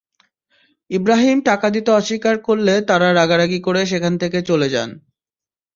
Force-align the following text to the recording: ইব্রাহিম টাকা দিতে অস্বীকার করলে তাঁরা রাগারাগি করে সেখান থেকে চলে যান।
ইব্রাহিম 0.89 1.37
টাকা 1.45 1.67
দিতে 1.69 1.89
অস্বীকার 1.91 2.35
করলে 2.39 2.73
তাঁরা 2.89 3.09
রাগারাগি 3.11 3.59
করে 3.61 3.81
সেখান 3.85 4.13
থেকে 4.17 4.39
চলে 4.41 4.67
যান। 4.69 4.89